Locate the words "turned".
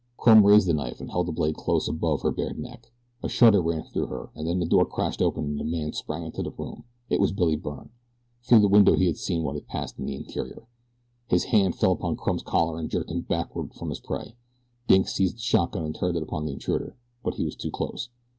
15.93-16.17